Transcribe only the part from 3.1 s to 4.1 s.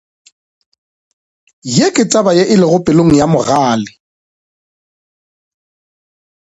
ya Mogale.